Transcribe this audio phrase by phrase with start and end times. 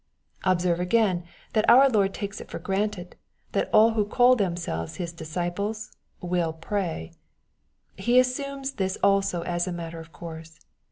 [0.43, 1.23] Observe again
[1.53, 3.15] that our Lord takes it for granted,
[3.53, 7.13] thai all who call themselves His disciples will pray.
[7.95, 10.59] He assumes this also as a matter of course.